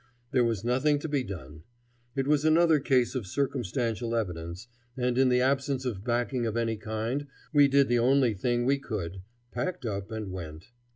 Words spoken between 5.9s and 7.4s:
backing of any kind